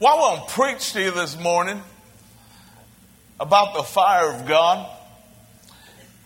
[0.00, 1.82] Well, I want to preach to you this morning
[3.40, 4.88] about the fire of God.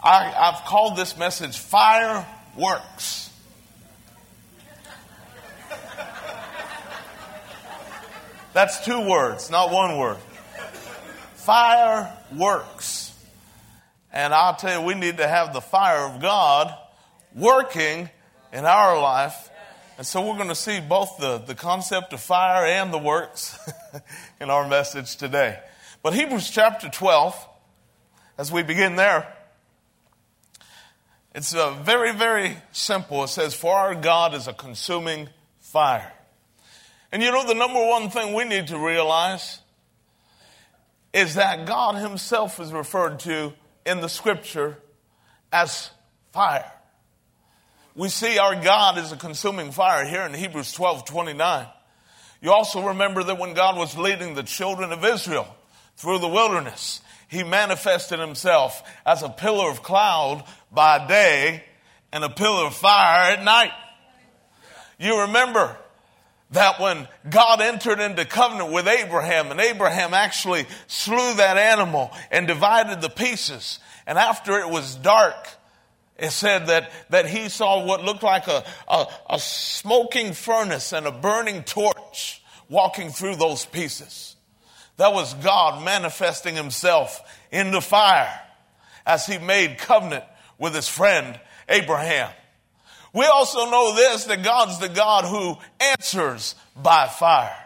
[0.04, 3.30] I, have called this message Fire Works.
[8.52, 10.18] That's two words, not one word.
[11.36, 13.18] Fire works.
[14.12, 16.76] And I'll tell you, we need to have the fire of God
[17.34, 18.10] working
[18.52, 19.48] in our life
[20.02, 23.56] and so we're going to see both the, the concept of fire and the works
[24.40, 25.60] in our message today.
[26.02, 27.48] But Hebrews chapter 12,
[28.36, 29.32] as we begin there,
[31.36, 33.22] it's uh, very, very simple.
[33.22, 35.28] It says, For our God is a consuming
[35.60, 36.12] fire.
[37.12, 39.60] And you know, the number one thing we need to realize
[41.12, 43.52] is that God Himself is referred to
[43.86, 44.78] in the scripture
[45.52, 45.92] as
[46.32, 46.72] fire
[47.94, 51.66] we see our God is a consuming fire here in Hebrews 12 29.
[52.40, 55.46] You also remember that when God was leading the children of Israel
[55.96, 61.62] through the wilderness, he manifested himself as a pillar of cloud by day
[62.12, 63.72] and a pillar of fire at night.
[64.98, 65.76] You remember
[66.50, 72.46] that when God entered into covenant with Abraham and Abraham actually slew that animal and
[72.46, 75.48] divided the pieces and after it was dark,
[76.18, 81.06] it said that, that he saw what looked like a, a, a smoking furnace and
[81.06, 84.36] a burning torch walking through those pieces.
[84.98, 88.40] That was God manifesting himself in the fire
[89.06, 90.24] as he made covenant
[90.58, 91.38] with his friend
[91.68, 92.30] Abraham.
[93.12, 97.61] We also know this that God's the God who answers by fire.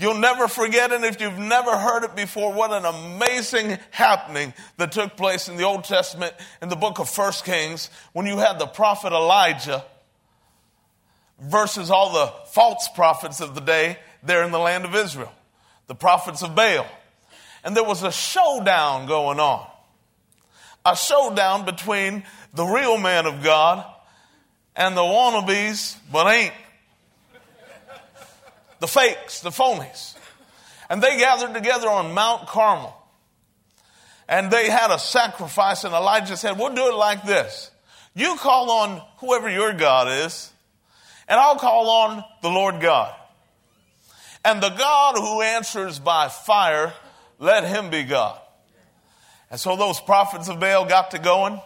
[0.00, 2.54] You'll never forget it if you've never heard it before.
[2.54, 7.10] What an amazing happening that took place in the Old Testament in the book of
[7.10, 9.84] First Kings when you had the prophet Elijah
[11.38, 15.32] versus all the false prophets of the day there in the land of Israel,
[15.86, 16.86] the prophets of Baal.
[17.62, 19.66] And there was a showdown going on.
[20.86, 22.24] A showdown between
[22.54, 23.84] the real man of God
[24.74, 26.54] and the wannabes, but ain't
[28.80, 30.14] the fakes, the phonies.
[30.88, 32.96] And they gathered together on Mount Carmel.
[34.28, 37.70] And they had a sacrifice, and Elijah said, We'll do it like this.
[38.14, 40.52] You call on whoever your God is,
[41.28, 43.14] and I'll call on the Lord God.
[44.44, 46.92] And the God who answers by fire,
[47.38, 48.40] let him be God.
[49.50, 51.60] And so those prophets of Baal got to going.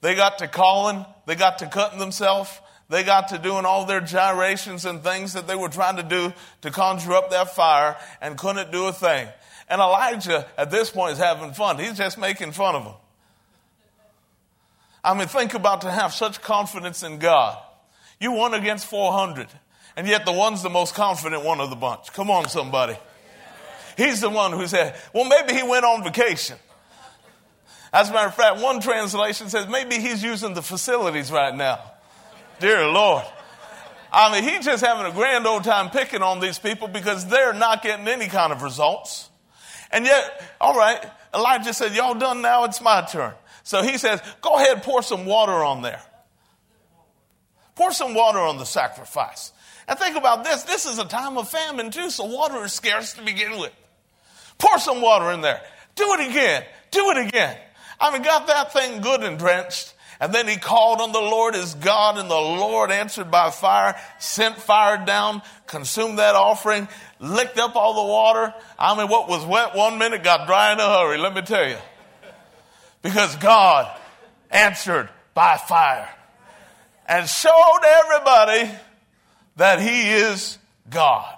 [0.00, 1.04] They got to calling.
[1.26, 2.50] They got to cutting themselves.
[2.88, 6.32] They got to doing all their gyrations and things that they were trying to do
[6.62, 9.28] to conjure up that fire and couldn't do a thing.
[9.68, 11.78] And Elijah at this point is having fun.
[11.78, 12.94] He's just making fun of them.
[15.02, 17.58] I mean, think about to have such confidence in God.
[18.20, 19.48] You won against 400,
[19.96, 22.12] and yet the one's the most confident one of the bunch.
[22.12, 22.96] Come on, somebody.
[23.96, 26.56] He's the one who said, well, maybe he went on vacation.
[27.92, 31.80] As a matter of fact, one translation says maybe he's using the facilities right now.
[32.60, 33.24] Dear Lord.
[34.12, 37.52] I mean, he's just having a grand old time picking on these people because they're
[37.52, 39.28] not getting any kind of results.
[39.90, 41.04] And yet, all right,
[41.34, 42.64] Elijah said, Y'all done now?
[42.64, 43.32] It's my turn.
[43.64, 46.00] So he says, Go ahead, pour some water on there.
[47.74, 49.52] Pour some water on the sacrifice.
[49.88, 53.14] And think about this this is a time of famine, too, so water is scarce
[53.14, 53.72] to begin with.
[54.58, 55.60] Pour some water in there.
[55.96, 56.64] Do it again.
[56.92, 57.56] Do it again.
[58.00, 59.93] I mean, got that thing good and drenched.
[60.24, 63.94] And then he called on the Lord as God, and the Lord answered by fire,
[64.18, 66.88] sent fire down, consumed that offering,
[67.20, 68.54] licked up all the water.
[68.78, 71.68] I mean, what was wet one minute got dry in a hurry, let me tell
[71.68, 71.76] you.
[73.02, 73.94] Because God
[74.50, 76.08] answered by fire
[77.06, 78.70] and showed everybody
[79.56, 80.56] that he is
[80.88, 81.36] God.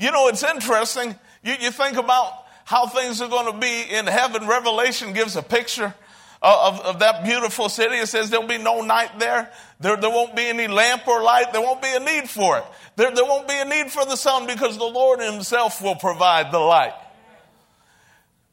[0.00, 1.14] You know, it's interesting.
[1.44, 4.48] You, you think about how things are going to be in heaven.
[4.48, 5.92] Revelation gives a picture
[6.40, 7.96] Uh, of, of that beautiful city.
[7.96, 9.50] It says there'll be no night there.
[9.80, 9.96] there.
[9.96, 11.52] There won't be any lamp or light.
[11.52, 12.64] There won't be a need for it.
[12.94, 16.52] There, there won't be a need for the sun because the Lord Himself will provide
[16.52, 16.94] the light.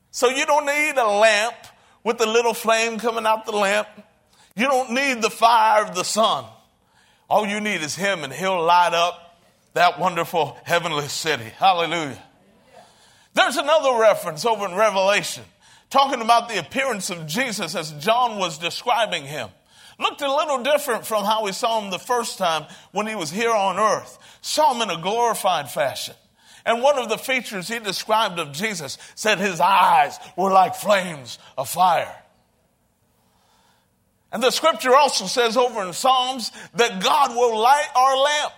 [0.09, 1.55] So you don't need a lamp
[2.03, 3.87] with a little flame coming out the lamp.
[4.55, 6.45] You don't need the fire of the sun.
[7.29, 9.37] All you need is Him, and He'll light up
[9.73, 11.51] that wonderful heavenly city.
[11.57, 12.21] Hallelujah.
[13.33, 15.43] There's another reference over in Revelation
[15.89, 19.49] talking about the appearance of Jesus as John was describing him.
[19.99, 23.31] Looked a little different from how we saw him the first time when he was
[23.31, 24.17] here on earth.
[24.41, 26.15] Saw him in a glorified fashion.
[26.65, 31.39] And one of the features he described of Jesus said his eyes were like flames
[31.57, 32.13] of fire.
[34.31, 38.53] And the scripture also says over in Psalms that God will light our lamp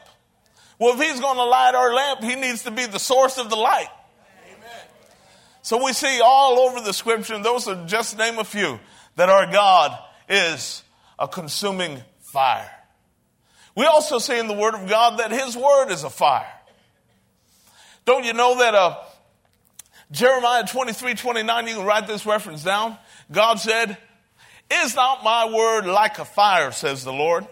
[0.80, 3.50] Well, if he's going to light our lamp, he needs to be the source of
[3.50, 3.90] the light.
[5.68, 8.80] So we see all over the scripture, and those are just name a few,
[9.18, 10.00] that our God
[10.30, 10.82] is
[11.20, 12.72] a consuming fire.
[13.76, 16.50] We also see in the Word of God that His Word is a fire.
[18.06, 18.96] Don't you know that uh,
[20.10, 22.98] Jeremiah 23 29, you can write this reference down.
[23.30, 23.98] God said,
[24.72, 27.46] Is not my word like a fire, says the Lord,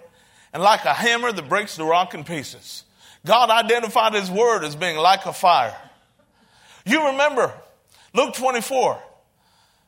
[0.53, 2.85] and like a hammer that breaks the rock in pieces?
[3.25, 5.75] God identified His word as being like a fire.
[6.85, 7.53] You remember
[8.15, 8.97] Luke 24.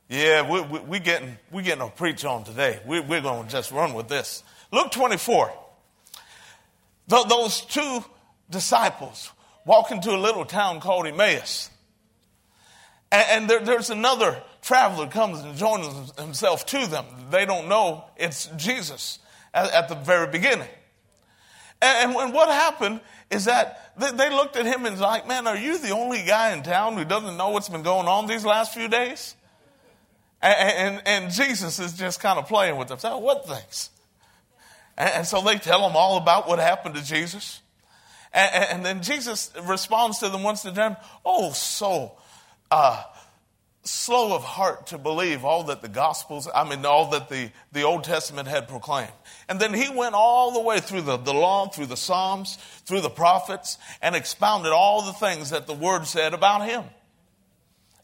[0.09, 2.81] Yeah, we, we, we getting, we getting a preach on today.
[2.85, 4.43] We, we're going to just run with this.
[4.71, 5.51] Luke 24.
[7.09, 8.03] Th- those two
[8.49, 9.31] disciples
[9.65, 11.69] walk into a little town called Emmaus.
[13.13, 17.05] And, and there, there's another traveler comes and joins himself to them.
[17.31, 19.19] They don't know it's Jesus
[19.53, 20.67] at, at the very beginning.
[21.81, 25.57] And, and what happened is that they, looked at him and was like, man, are
[25.57, 28.73] you the only guy in town who doesn't know what's been going on these last
[28.73, 29.35] few days?
[30.41, 32.99] And, and, and Jesus is just kind of playing with them.
[32.99, 33.89] So, what things?
[34.97, 37.61] And, and, so they tell him all about what happened to Jesus.
[38.33, 40.95] And, and then Jesus responds to them once again,
[41.25, 42.13] oh, so
[42.69, 43.03] uh,
[43.87, 47.83] slow of heart to believe all that the Gospels, I mean, all that the, the
[47.83, 49.11] Old Testament had proclaimed.
[49.47, 53.01] And then he went all the way through the, the law, through the Psalms, through
[53.01, 56.83] the prophets, and expounded all the things that the Word said about him,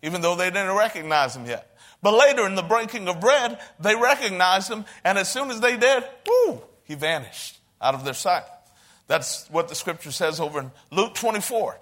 [0.01, 1.75] even though they didn't recognize him yet.
[2.01, 5.77] But later in the breaking of bread, they recognized him, and as soon as they
[5.77, 8.43] did, whoo, he vanished out of their sight.
[9.07, 11.77] That's what the scripture says over in Luke 24.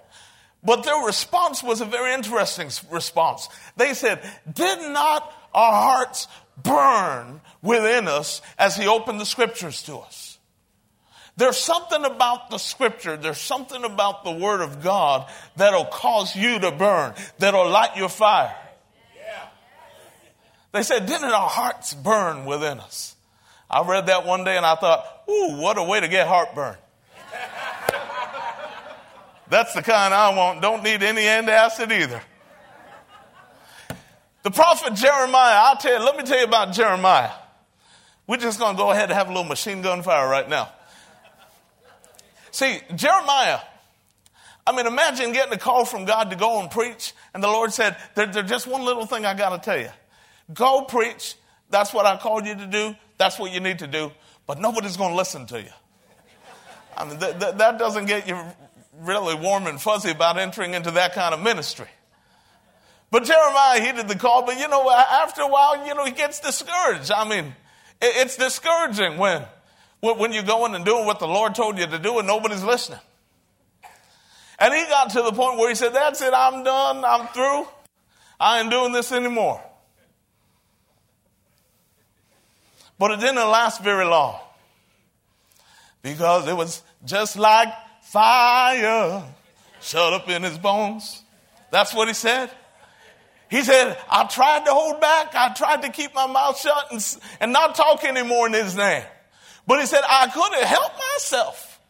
[0.64, 3.48] But their response was a very interesting response.
[3.76, 4.20] They said,
[4.50, 6.28] Did not our hearts
[6.62, 10.38] burn within us as he opened the scriptures to us?
[11.36, 16.58] There's something about the scripture, there's something about the word of God that'll cause you
[16.58, 18.54] to burn, that'll light your fire.
[20.72, 23.14] They said, Didn't our hearts burn within us?
[23.70, 26.76] I read that one day and I thought, Ooh, what a way to get heartburn.
[29.52, 30.62] That's the kind I want.
[30.62, 32.22] Don't need any antacid either.
[34.44, 37.32] The prophet Jeremiah, I'll tell you, let me tell you about Jeremiah.
[38.26, 40.70] We're just going to go ahead and have a little machine gun fire right now.
[42.50, 43.58] See, Jeremiah,
[44.66, 47.74] I mean, imagine getting a call from God to go and preach, and the Lord
[47.74, 49.90] said, There's there just one little thing I got to tell you.
[50.54, 51.34] Go preach.
[51.68, 52.96] That's what I called you to do.
[53.18, 54.12] That's what you need to do.
[54.46, 55.72] But nobody's going to listen to you.
[56.96, 58.42] I mean, th- th- that doesn't get you
[59.00, 61.88] really warm and fuzzy about entering into that kind of ministry.
[63.10, 66.40] But Jeremiah heeded the call, but you know, after a while, you know, he gets
[66.40, 67.10] discouraged.
[67.10, 67.54] I mean,
[68.00, 69.42] it's discouraging when,
[70.00, 73.00] when you're going and doing what the Lord told you to do and nobody's listening.
[74.58, 77.66] And he got to the point where he said, That's it, I'm done, I'm through.
[78.38, 79.62] I ain't doing this anymore.
[82.98, 84.38] But it didn't last very long
[86.02, 87.68] because it was just like
[88.12, 89.24] fire
[89.80, 91.22] shut up in his bones.
[91.70, 92.50] That's what he said.
[93.48, 95.34] He said, I tried to hold back.
[95.34, 99.02] I tried to keep my mouth shut and, and not talk anymore in his name.
[99.66, 101.80] But he said, I couldn't help myself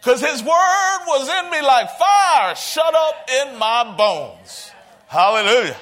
[0.00, 4.70] because his word was in me like fire shut up in my bones.
[5.06, 5.76] Hallelujah.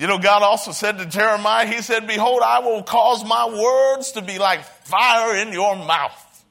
[0.00, 4.12] You know, God also said to Jeremiah, He said, Behold, I will cause my words
[4.12, 6.44] to be like fire in your mouth.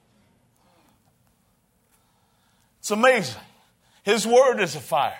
[2.78, 3.42] It's amazing.
[4.04, 5.18] His word is a fire.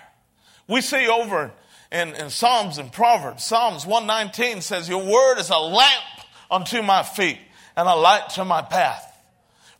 [0.68, 1.52] We see over
[1.92, 6.06] in, in Psalms and Proverbs, Psalms 119 says, Your word is a lamp
[6.52, 7.40] unto my feet
[7.76, 9.08] and a light to my path.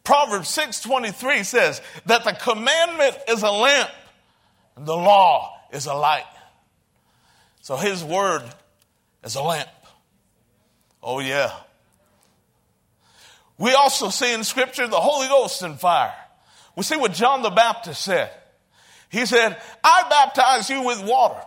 [0.04, 3.92] Proverbs 6:23 says that the commandment is a lamp
[4.76, 6.26] and the law is a light.
[7.70, 8.42] So his word
[9.24, 9.70] is a lamp.
[11.04, 11.54] Oh, yeah.
[13.60, 16.16] We also see in Scripture the Holy Ghost in fire.
[16.76, 18.32] We see what John the Baptist said.
[19.10, 21.40] He said, I baptize you with water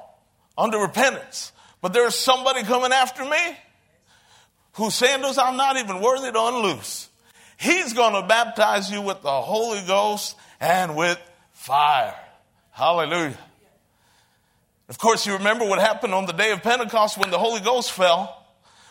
[0.56, 1.50] under repentance,
[1.80, 3.58] but there's somebody coming after me
[4.74, 7.08] whose sandals I'm not even worthy to unloose.
[7.58, 11.18] He's going to baptize you with the Holy Ghost and with
[11.50, 12.14] fire.
[12.70, 13.36] Hallelujah.
[14.92, 17.92] Of course, you remember what happened on the day of Pentecost when the Holy Ghost
[17.92, 18.44] fell.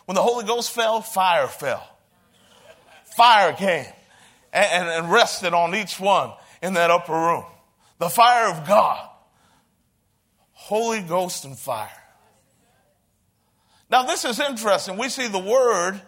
[0.05, 1.87] When the Holy Ghost fell, fire fell.
[3.15, 3.85] Fire came
[4.51, 6.31] and, and rested on each one
[6.63, 7.45] in that upper room.
[7.99, 9.09] The fire of God.
[10.53, 11.87] Holy Ghost and fire.
[13.91, 14.97] Now, this is interesting.
[14.97, 16.01] We see the Word,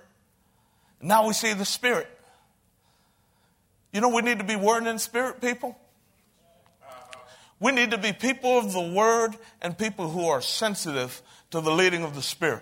[1.04, 2.10] now we see the Spirit.
[3.92, 5.78] You know, we need to be word and spirit people.
[7.64, 11.72] We need to be people of the word and people who are sensitive to the
[11.72, 12.62] leading of the spirit.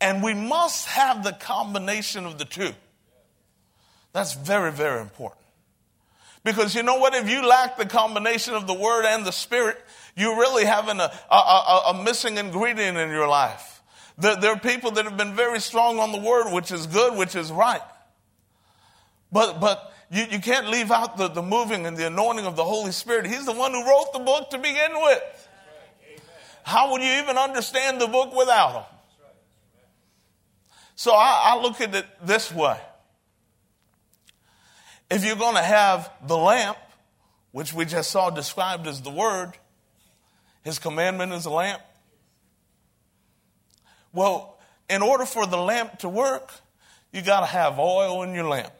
[0.00, 2.72] And we must have the combination of the two.
[4.12, 5.40] That's very, very important.
[6.42, 7.14] Because you know what?
[7.14, 9.80] If you lack the combination of the word and the spirit,
[10.16, 13.80] you're really having a, a, a, a missing ingredient in your life.
[14.18, 17.16] There, there, are people that have been very strong on the word, which is good,
[17.16, 17.80] which is right.
[19.30, 22.64] But, but you, you can't leave out the, the moving and the anointing of the
[22.64, 23.26] Holy Spirit.
[23.26, 25.22] He's the one who wrote the book to begin with.
[26.64, 28.82] How would you even understand the book without him?
[30.96, 32.78] So I, I look at it this way.
[35.10, 36.76] If you're going to have the lamp,
[37.50, 39.52] which we just saw described as the word,
[40.62, 41.80] his commandment is a lamp.
[44.12, 44.58] Well,
[44.90, 46.52] in order for the lamp to work,
[47.12, 48.72] you got to have oil in your lamp.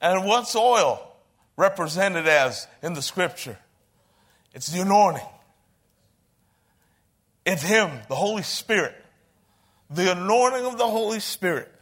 [0.00, 1.16] And what's oil
[1.56, 3.58] represented as in the scripture?
[4.54, 5.26] It's the anointing.
[7.44, 8.94] It's Him, the Holy Spirit.
[9.90, 11.72] The anointing of the Holy Spirit.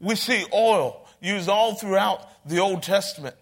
[0.00, 3.36] We see oil used all throughout the Old Testament.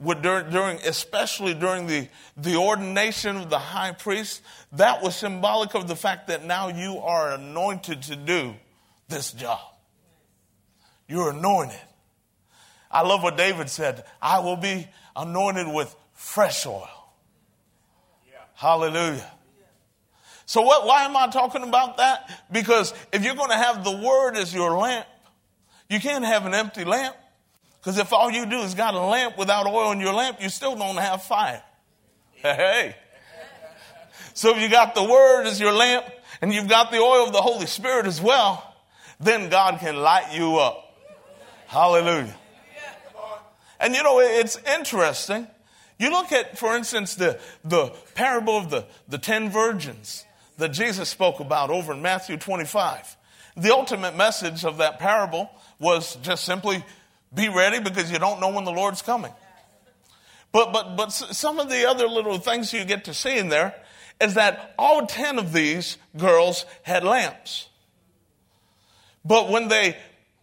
[0.00, 5.96] During, especially during the, the ordination of the high priest, that was symbolic of the
[5.96, 8.54] fact that now you are anointed to do
[9.08, 9.60] this job.
[11.08, 11.80] You're anointed.
[12.90, 14.04] I love what David said.
[14.20, 16.88] I will be anointed with fresh oil.
[18.30, 18.38] Yeah.
[18.54, 19.30] Hallelujah.
[20.46, 22.44] So what, why am I talking about that?
[22.50, 25.06] Because if you're going to have the word as your lamp,
[25.90, 27.14] you can't have an empty lamp.
[27.78, 30.48] Because if all you do is got a lamp without oil in your lamp, you
[30.48, 31.62] still don't have fire.
[32.32, 32.96] Hey.
[34.32, 36.06] So if you got the word as your lamp
[36.40, 38.74] and you've got the oil of the Holy Spirit as well,
[39.20, 40.96] then God can light you up.
[41.66, 42.34] Hallelujah.
[43.80, 45.46] And you know, it's interesting.
[45.98, 50.24] You look at, for instance, the, the parable of the, the ten virgins
[50.58, 53.16] that Jesus spoke about over in Matthew 25.
[53.56, 56.84] The ultimate message of that parable was just simply
[57.34, 59.32] be ready because you don't know when the Lord's coming.
[60.52, 63.74] But, but, but some of the other little things you get to see in there
[64.20, 67.68] is that all 10 of these girls had lamps.
[69.24, 69.96] But when they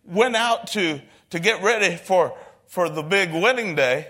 [0.06, 1.02] went out to,
[1.32, 2.38] to get ready for,
[2.76, 4.06] for the big wedding day,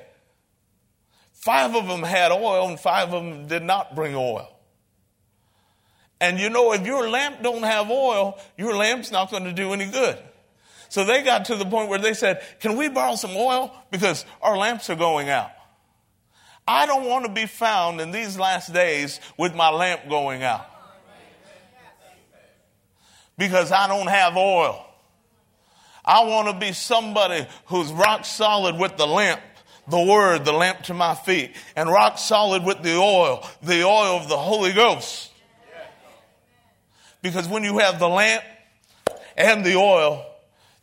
[1.34, 4.50] five of them had oil and five of them did not bring oil.
[6.20, 9.72] And you know, if your lamp don't have oil, your lamp's not going to do
[9.74, 10.18] any good.
[10.90, 13.72] So they got to the point where they said, can we borrow some oil?
[13.92, 15.52] Because our lamps are going out.
[16.68, 20.66] I don't want to be found in these last days with my lamp going out.
[23.38, 24.84] Because I don't have oil.
[26.06, 29.42] I want to be somebody who's rock solid with the lamp,
[29.88, 34.18] the word, the lamp to my feet, and rock solid with the oil, the oil
[34.18, 35.32] of the Holy Ghost.
[37.24, 38.44] Because when you have the lamp
[39.36, 40.24] and the oil,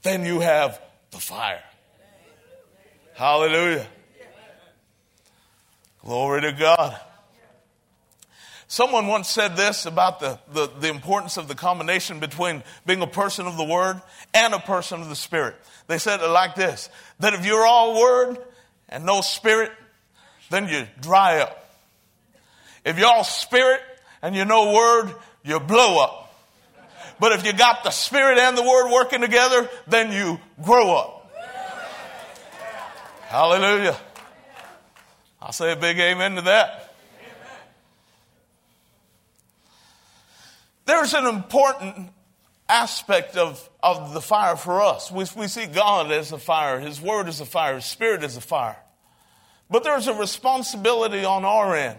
[0.02, 0.80] then you have
[1.12, 1.62] the fire.
[3.14, 3.86] Hallelujah.
[6.00, 7.00] Glory to God.
[8.72, 13.06] Someone once said this about the, the, the, importance of the combination between being a
[13.06, 14.00] person of the Word
[14.32, 15.56] and a person of the Spirit.
[15.88, 16.88] They said it like this
[17.20, 18.38] that if you're all Word
[18.88, 19.72] and no Spirit,
[20.48, 21.70] then you dry up.
[22.82, 23.82] If you're all Spirit
[24.22, 26.34] and you no Word, you blow up.
[27.20, 31.30] But if you got the Spirit and the Word working together, then you grow up.
[33.24, 33.98] Hallelujah.
[35.42, 36.81] I'll say a big amen to that.
[40.92, 42.10] There's an important
[42.68, 45.10] aspect of, of the fire for us.
[45.10, 48.36] We, we see God as a fire, His Word is a fire, His Spirit is
[48.36, 48.76] a fire.
[49.70, 51.98] But there's a responsibility on our end.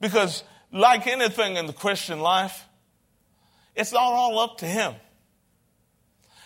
[0.00, 0.42] Because,
[0.72, 2.66] like anything in the Christian life,
[3.76, 4.94] it's not all up to him.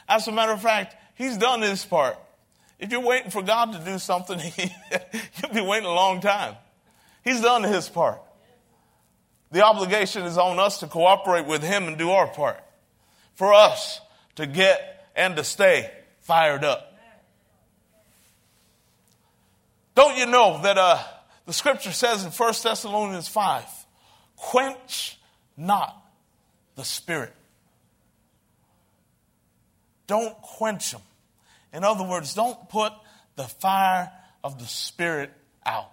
[0.07, 2.19] As a matter of fact, he's done his part.
[2.79, 4.39] If you're waiting for God to do something,
[5.41, 6.57] you'll be waiting a long time.
[7.25, 8.21] He's done his part.
[9.53, 12.63] The obligation is on us to cooperate with him and do our part.
[13.35, 14.01] For us
[14.37, 15.91] to get and to stay
[16.21, 16.89] fired up.
[19.95, 21.03] Don't you know that uh,
[21.45, 23.65] the scripture says in 1 Thessalonians 5
[24.37, 25.19] quench
[25.57, 26.03] not
[26.75, 27.35] the Spirit.
[30.07, 31.03] Don't quench them.
[31.75, 32.93] In other words, don't put
[33.37, 34.11] the fire
[34.43, 35.31] of the Spirit
[35.65, 35.92] out.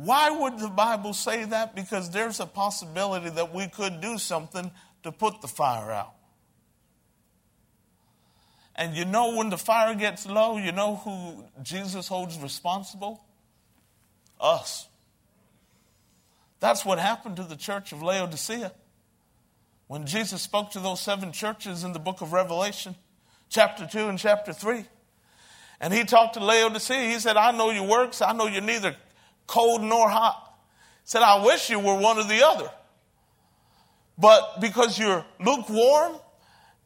[0.00, 1.74] Why would the Bible say that?
[1.74, 4.70] Because there's a possibility that we could do something
[5.02, 6.14] to put the fire out.
[8.76, 13.24] And you know when the fire gets low, you know who Jesus holds responsible?
[14.40, 14.86] Us.
[16.60, 18.70] That's what happened to the church of Laodicea.
[19.88, 22.94] When Jesus spoke to those seven churches in the book of Revelation,
[23.48, 24.84] chapter 2 and chapter 3,
[25.80, 28.22] and he talked to Laodicea, he said, I know your works.
[28.22, 28.94] I know you're neither
[29.48, 30.44] cold nor hot.
[31.02, 32.70] Said, I wish you were one or the other.
[34.16, 36.16] But because you're lukewarm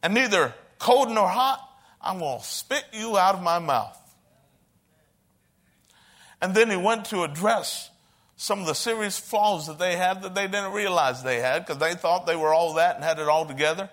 [0.02, 1.60] and neither cold nor hot,
[2.00, 3.98] I'm going to spit you out of my mouth.
[6.40, 7.90] And then he went to address
[8.36, 11.78] some of the serious flaws that they had that they didn't realize they had because
[11.78, 13.88] they thought they were all that and had it all together.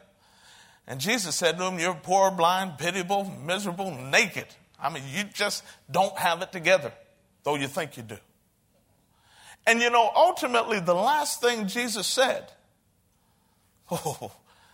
[0.87, 4.47] And Jesus said to them, You're poor, blind, pitiable, miserable, naked.
[4.81, 6.91] I mean, you just don't have it together,
[7.43, 8.17] though you think you do.
[9.65, 12.51] And you know, ultimately, the last thing Jesus said,
[13.91, 14.31] oh,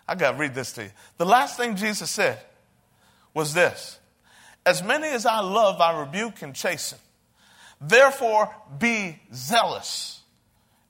[0.08, 0.92] I got to read this to you.
[1.18, 2.40] The last thing Jesus said
[3.34, 4.00] was this
[4.66, 7.00] As many as I love, I rebuke and chasten.
[7.82, 10.22] Therefore, be zealous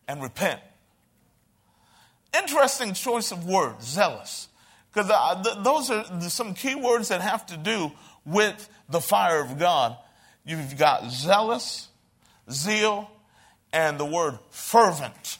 [0.08, 0.62] and repent.
[2.38, 4.50] Interesting choice of words, zealous.
[4.94, 5.12] Because
[5.44, 7.92] th- those are some key words that have to do
[8.26, 9.98] with the fire of God.
[10.46, 11.88] You've got zealous,
[12.52, 13.10] zeal,
[13.76, 15.38] and the word fervent.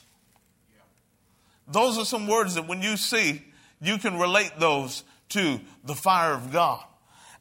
[1.66, 3.42] Those are some words that when you see,
[3.80, 6.84] you can relate those to the fire of God.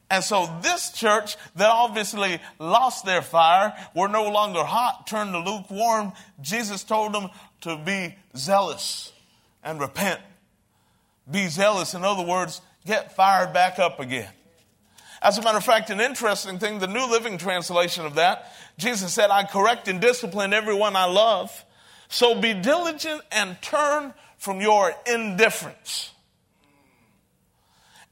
[0.10, 5.40] And so this church that obviously lost their fire, were no longer hot, turned to
[5.40, 7.30] lukewarm, Jesus told them
[7.62, 9.12] to be zealous
[9.64, 10.22] and repent.
[11.30, 11.94] Be zealous.
[11.94, 14.30] In other words, get fired back up again.
[15.26, 19.12] As a matter of fact, an interesting thing, the New Living Translation of that, Jesus
[19.12, 21.66] said, I correct and discipline everyone I love.
[22.10, 26.12] So be diligent and turn from your indifference.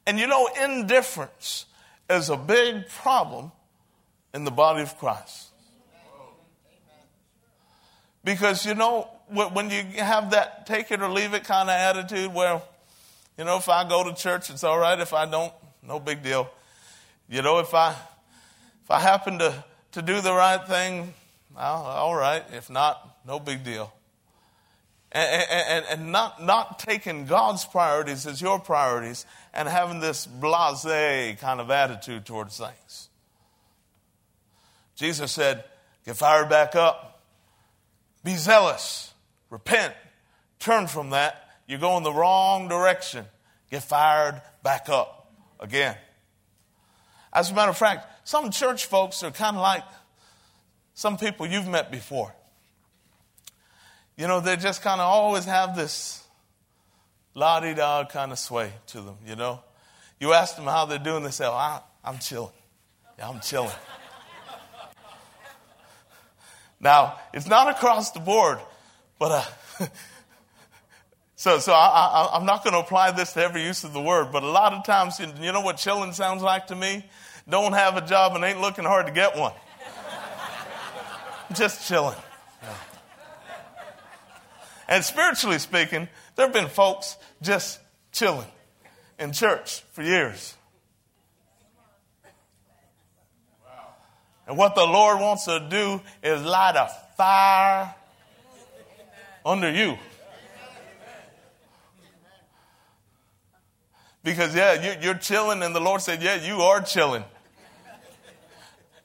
[0.07, 1.67] And you know, indifference
[2.09, 3.51] is a big problem
[4.33, 5.49] in the body of Christ.
[8.23, 12.33] Because, you know, when you have that take it or leave it kind of attitude
[12.33, 12.59] where,
[13.37, 14.99] you know, if I go to church, it's all right.
[14.99, 15.53] If I don't,
[15.87, 16.49] no big deal.
[17.33, 17.95] You know, if I,
[18.83, 21.15] if I happen to, to do the right thing,
[21.55, 22.43] well, all right.
[22.53, 23.91] If not, no big deal.
[25.11, 30.83] And, and, and not, not taking God's priorities as your priorities and having this blase
[31.41, 33.09] kind of attitude towards things.
[34.95, 35.63] Jesus said,
[36.05, 37.19] Get fired back up,
[38.23, 39.11] be zealous,
[39.49, 39.95] repent,
[40.59, 41.49] turn from that.
[41.67, 43.25] You're going the wrong direction.
[43.71, 45.95] Get fired back up again.
[47.33, 49.83] As a matter of fact, some church folks are kind of like
[50.93, 52.33] some people you've met before.
[54.15, 56.23] You know, they just kind of always have this
[57.33, 59.61] la di da kind of sway to them, you know.
[60.19, 62.53] You ask them how they're doing, they say, oh, I, I'm chilling.
[63.17, 63.71] Yeah, I'm chilling.
[66.79, 68.59] now, it's not across the board,
[69.17, 69.79] but uh,
[71.35, 74.31] so, so I, I'm not going to apply this to every use of the word,
[74.31, 77.03] but a lot of times, you know what chilling sounds like to me?
[77.49, 79.53] Don't have a job and ain't looking hard to get one.
[81.53, 82.17] Just chilling.
[84.87, 87.79] And spiritually speaking, there have been folks just
[88.11, 88.47] chilling
[89.19, 90.55] in church for years.
[94.47, 97.95] And what the Lord wants to do is light a fire
[99.45, 99.97] under you.
[104.23, 107.25] Because, yeah, you're chilling, and the Lord said, Yeah, you are chilling.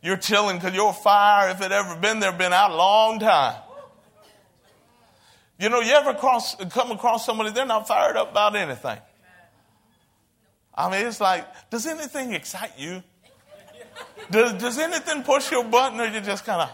[0.03, 3.61] You're chilling because your fire, if it ever been there, been out a long time.
[5.59, 8.99] You know, you ever cross, come across somebody, they're not fired up about anything.
[10.73, 13.03] I mean, it's like, does anything excite you?
[14.31, 16.71] Does, does anything push your button or you just kind of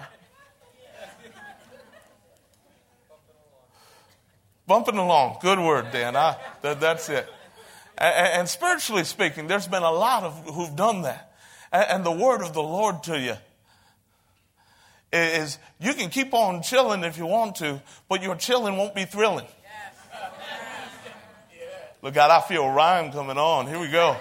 [4.66, 5.38] bumping along?
[5.40, 6.16] Good word, Dan.
[6.16, 7.26] I, that, that's it.
[7.96, 11.33] And, and, spiritually speaking, there's been a lot of who've done that.
[11.74, 13.34] And, the word of the Lord to you
[15.12, 19.04] is you can keep on chilling if you want to, but your chilling won't be
[19.04, 19.46] thrilling.
[22.00, 23.66] Look out, I feel rhyme coming on.
[23.66, 24.16] Here we go.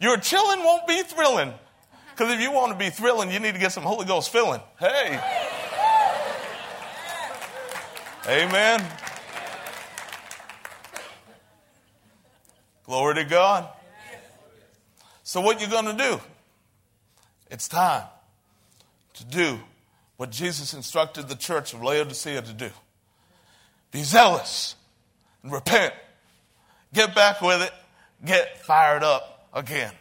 [0.00, 1.54] Your chilling won't be thrilling.
[2.10, 4.60] Because if you want to be thrilling, you need to get some Holy Ghost filling.
[4.80, 5.20] Hey.
[8.26, 8.84] Amen.
[12.86, 13.68] Glory to God.
[15.32, 16.20] So what you going to do?
[17.50, 18.04] It's time
[19.14, 19.60] to do
[20.18, 22.68] what Jesus instructed the church of Laodicea to do
[23.92, 24.76] be zealous
[25.42, 25.94] and repent.
[26.92, 27.72] Get back with it.
[28.22, 29.92] get fired up again.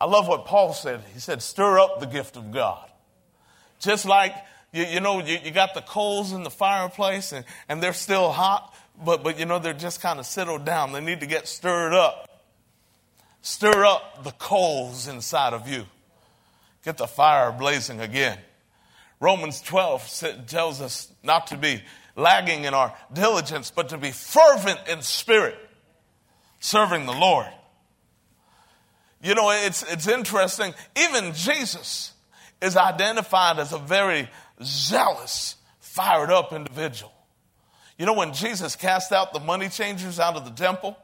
[0.00, 1.02] I love what Paul said.
[1.12, 2.88] He said, stir up the gift of God.
[3.78, 4.34] Just like,
[4.72, 8.32] you, you know, you, you, got the coals in the fireplace and, and they're still
[8.32, 10.92] hot, but, but you know, they're just kind of settled down.
[10.92, 12.28] They need to get stirred up.
[13.42, 15.84] Stir up the coals inside of you.
[16.84, 18.38] Get the fire blazing again.
[19.20, 21.82] Romans 12 tells us not to be
[22.16, 25.56] lagging in our diligence, but to be fervent in spirit,
[26.60, 27.46] serving the Lord.
[29.22, 30.74] You know, it's, it's interesting.
[30.96, 32.12] Even Jesus
[32.60, 34.28] is identified as a very
[34.64, 37.12] zealous, fired up individual.
[37.98, 40.96] You know, when Jesus cast out the money changers out of the temple,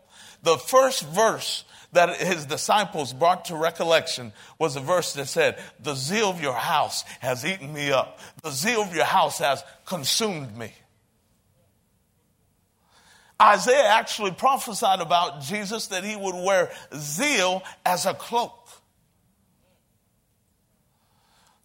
[0.42, 5.94] the first verse that his disciples brought to recollection was a verse that said, The
[5.94, 8.18] zeal of your house has eaten me up.
[8.42, 10.72] The zeal of your house has consumed me.
[13.40, 18.68] Isaiah actually prophesied about Jesus that he would wear zeal as a cloak.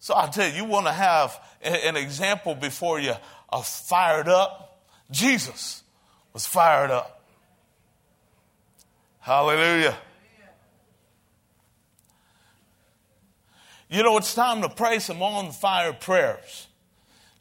[0.03, 3.13] So I tell you, you want to have an example before you
[3.47, 4.81] are fired up.
[5.09, 5.81] Jesus
[6.33, 7.23] was fired up.
[9.21, 9.95] Hallelujah.
[13.89, 16.67] You know, it's time to pray some on fire prayers.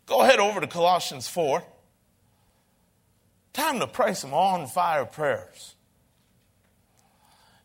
[0.07, 1.64] Go ahead over to Colossians 4.
[3.55, 5.72] Time to pray some on fire prayers.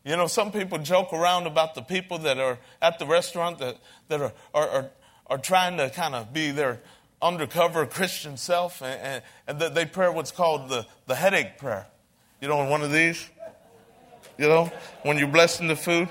[0.08, 3.76] You know, some people joke around about the people that are at the restaurant that,
[4.08, 4.90] that are, are, are,
[5.28, 6.80] are trying to kind of be their
[7.22, 11.88] undercover Christian self, and, and, and they pray what's called the, the headache prayer.
[12.40, 13.30] You know, one of these?
[14.38, 14.72] You know,
[15.04, 16.08] when you're blessing the food?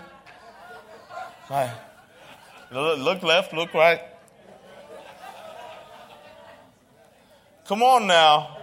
[1.49, 1.73] Right.
[2.71, 4.03] Look left, look right.
[7.67, 8.56] Come on now.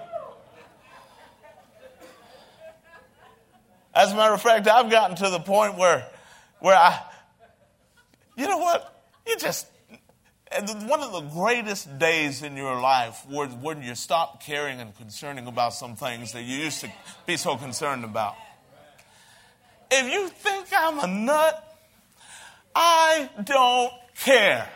[3.95, 6.07] As a matter of fact, I've gotten to the point where,
[6.59, 6.99] where I,
[8.35, 9.03] you know what?
[9.27, 9.67] You just,
[10.87, 15.47] one of the greatest days in your life was when you stop caring and concerning
[15.47, 16.91] about some things that you used to
[17.25, 18.35] be so concerned about.
[19.91, 21.77] If you think I'm a nut,
[22.75, 24.67] I don't care.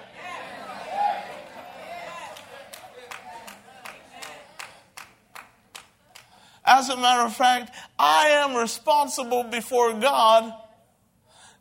[6.68, 10.54] As a matter of fact, I am responsible before God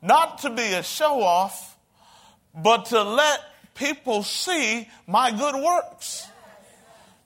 [0.03, 1.79] not to be a show off,
[2.53, 3.41] but to let
[3.77, 6.27] people see my good works.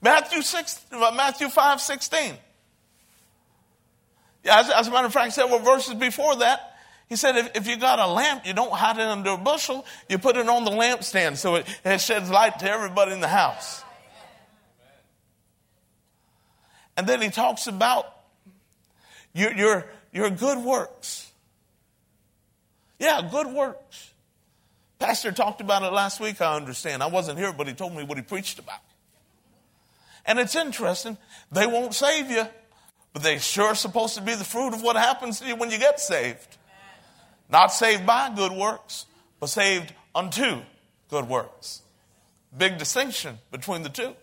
[0.03, 2.35] Matthew 6, Matthew 5, 16.
[4.45, 6.77] As, as a matter of fact, several verses before that,
[7.09, 9.87] he said, if, if you got a lamp, you don't hide it under a bushel,
[10.09, 13.29] you put it on the lampstand so it, it sheds light to everybody in the
[13.29, 13.85] house.
[17.01, 18.05] And then he talks about
[19.33, 21.33] your, your, your good works.
[22.99, 24.11] Yeah, good works.
[24.99, 27.03] Pastor talked about it last week, I understand.
[27.03, 28.83] I wasn't here, but he told me what he preached about.
[30.27, 31.17] And it's interesting.
[31.51, 32.47] They won't save you,
[33.15, 35.71] but they sure are supposed to be the fruit of what happens to you when
[35.71, 36.59] you get saved.
[37.49, 39.07] Not saved by good works,
[39.41, 40.61] but saved unto
[41.09, 41.81] good works.
[42.55, 44.15] Big distinction between the two.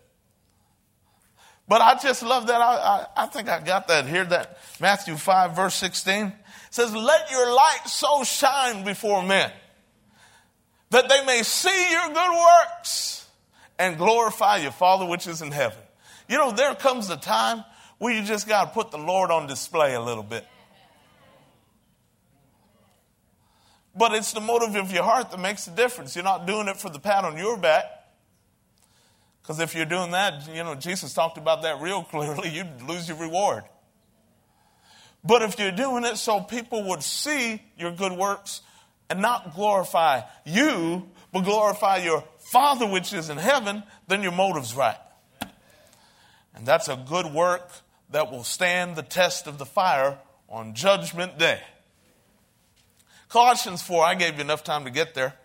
[1.67, 2.61] But I just love that.
[2.61, 4.23] I, I, I, think I got that here.
[4.23, 6.31] That Matthew 5, verse 16
[6.69, 9.51] says, Let your light so shine before men
[10.91, 13.27] that they may see your good works
[13.77, 15.79] and glorify your Father which is in heaven.
[16.29, 17.63] You know, there comes a time
[17.97, 20.45] where you just got to put the Lord on display a little bit.
[23.95, 26.15] But it's the motive of your heart that makes the difference.
[26.15, 27.85] You're not doing it for the pat on your back.
[29.47, 33.07] Because if you're doing that, you know, Jesus talked about that real clearly, you'd lose
[33.07, 33.63] your reward.
[35.23, 38.61] But if you're doing it so people would see your good works
[39.09, 44.75] and not glorify you, but glorify your Father which is in heaven, then your motive's
[44.75, 44.97] right.
[46.53, 47.71] And that's a good work
[48.09, 50.17] that will stand the test of the fire
[50.49, 51.61] on Judgment Day.
[53.29, 55.35] Colossians 4, I gave you enough time to get there,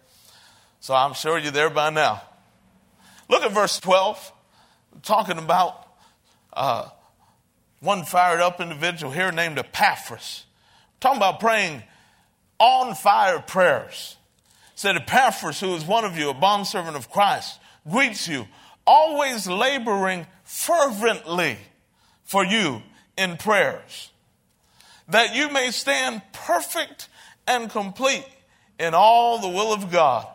[0.80, 2.22] so I'm sure you're there by now.
[3.32, 4.30] Look at verse 12,
[5.00, 5.88] talking about
[6.52, 6.90] uh,
[7.80, 10.44] one fired up individual here named Epaphras.
[11.00, 11.82] Talking about praying
[12.58, 14.18] on fire prayers.
[14.74, 17.58] Said Epaphras, who is one of you, a bondservant of Christ,
[17.90, 18.46] greets you,
[18.86, 21.56] always laboring fervently
[22.24, 22.82] for you
[23.16, 24.10] in prayers,
[25.08, 27.08] that you may stand perfect
[27.46, 28.26] and complete
[28.78, 30.26] in all the will of God.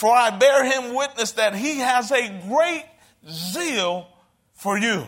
[0.00, 2.86] For I bear him witness that he has a great
[3.28, 4.08] zeal
[4.54, 5.06] for you.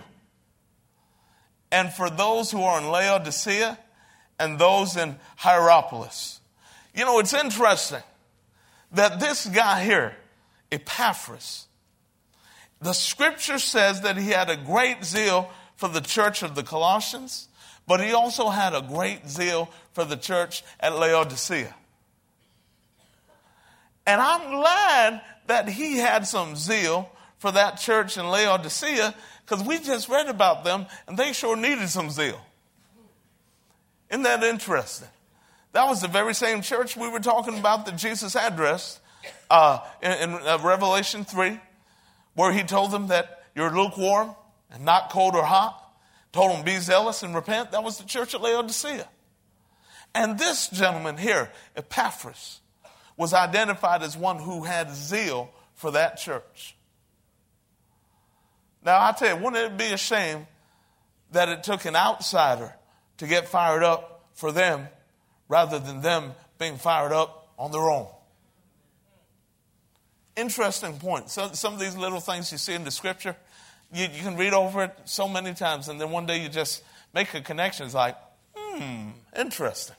[1.70, 3.78] and for those who are in Laodicea
[4.38, 6.40] and those in Hierapolis.
[6.94, 8.02] You know, it's interesting
[8.92, 10.14] that this guy here,
[10.70, 11.68] Epaphras,
[12.82, 17.48] the scripture says that he had a great zeal for the church of the Colossians,
[17.86, 21.74] but he also had a great zeal for the church at Laodicea.
[24.06, 29.78] And I'm glad that he had some zeal for that church in Laodicea because we
[29.78, 32.40] just read about them and they sure needed some zeal.
[34.10, 35.08] Isn't that interesting?
[35.72, 39.00] That was the very same church we were talking about that Jesus addressed
[39.50, 41.58] uh, in, in uh, Revelation 3,
[42.34, 44.34] where he told them that you're lukewarm
[44.70, 45.78] and not cold or hot.
[46.32, 47.72] Told them, be zealous and repent.
[47.72, 49.06] That was the church at Laodicea.
[50.14, 52.61] And this gentleman here, Epaphras,
[53.22, 56.74] was identified as one who had zeal for that church.
[58.84, 60.48] Now, I tell you, wouldn't it be a shame
[61.30, 62.74] that it took an outsider
[63.18, 64.88] to get fired up for them
[65.48, 68.08] rather than them being fired up on their own?
[70.36, 71.30] Interesting point.
[71.30, 73.36] So, some of these little things you see in the scripture,
[73.92, 76.82] you, you can read over it so many times, and then one day you just
[77.14, 77.86] make a connection.
[77.86, 78.16] It's like,
[78.56, 79.94] hmm, interesting.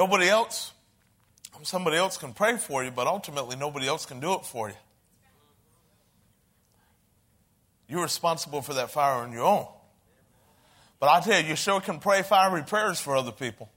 [0.00, 0.72] Nobody else
[1.54, 4.70] um, Somebody else can pray for you, but ultimately nobody else can do it for
[4.70, 4.76] you.
[7.86, 9.66] You're responsible for that fire on your own.
[11.00, 13.68] But I tell you, you sure can pray fiery prayers for other people.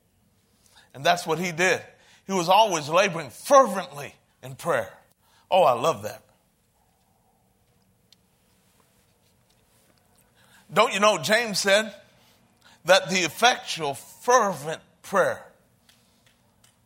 [0.94, 1.82] And that's what he did.
[2.26, 4.94] He was always laboring fervently in prayer.
[5.52, 6.24] Oh, I love that.
[10.72, 11.94] Don't you know, James said
[12.86, 15.44] that the effectual, fervent prayer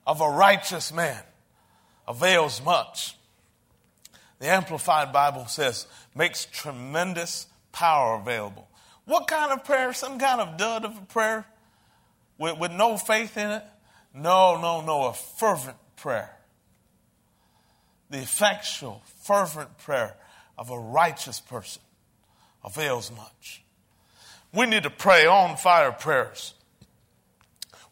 [0.08, 1.22] of a righteous man
[2.08, 3.18] avails much.
[4.40, 8.70] The Amplified Bible says, makes tremendous power available.
[9.06, 9.92] What kind of prayer?
[9.94, 11.46] Some kind of dud of a prayer
[12.38, 13.64] with, with no faith in it?
[14.14, 16.38] No, no, no, a fervent prayer.
[18.10, 20.16] The effectual, fervent prayer
[20.58, 21.82] of a righteous person
[22.64, 23.64] avails much.
[24.54, 26.54] We need to pray on fire prayers.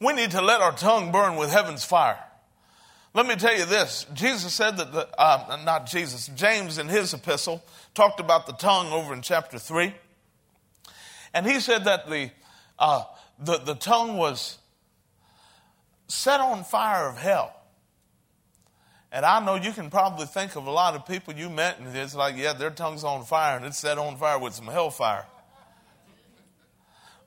[0.05, 2.23] We need to let our tongue burn with heaven's fire.
[3.15, 4.05] Let me tell you this.
[4.13, 7.63] Jesus said that, the, uh, not Jesus, James in his epistle
[7.95, 9.95] talked about the tongue over in chapter 3.
[11.33, 12.29] And he said that the,
[12.77, 13.05] uh,
[13.39, 14.59] the, the tongue was
[16.07, 17.59] set on fire of hell.
[19.11, 21.97] And I know you can probably think of a lot of people you met, and
[21.97, 25.25] it's like, yeah, their tongue's on fire, and it's set on fire with some hellfire.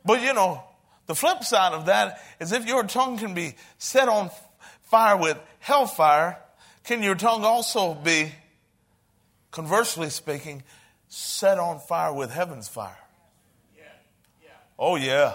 [0.05, 0.63] But you know,
[1.09, 4.31] the flip side of that is if your tongue can be set on
[4.83, 6.39] fire with hellfire,
[6.85, 8.31] can your tongue also be,
[9.51, 10.63] conversely speaking,
[11.09, 12.99] set on fire with heaven's fire?
[14.79, 15.35] Oh, yeah.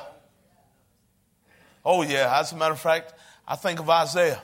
[1.83, 2.39] Oh, yeah.
[2.39, 3.11] As a matter of fact,
[3.47, 4.43] I think of Isaiah.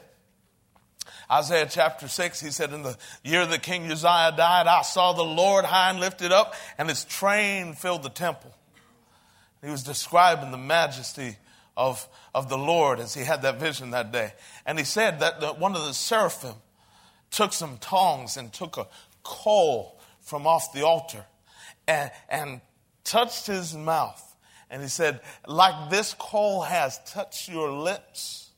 [1.32, 5.22] Isaiah chapter 6, he said, In the year that King Uzziah died, I saw the
[5.24, 8.52] Lord high and lifted up, and his train filled the temple.
[9.64, 11.38] He was describing the majesty
[11.76, 14.34] of, of the Lord as he had that vision that day.
[14.66, 16.56] And he said that the, one of the seraphim
[17.32, 18.88] took some tongs and took a
[19.24, 21.26] coal from off the altar
[21.88, 22.62] and, and
[23.04, 24.26] touched his mouth.
[24.70, 28.50] And he said, like this coal has touched your lips,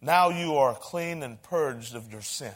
[0.00, 2.52] now you are clean and purged of your sin.